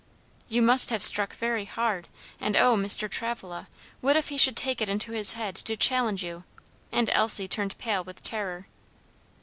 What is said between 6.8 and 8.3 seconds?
and Elsie turned pale with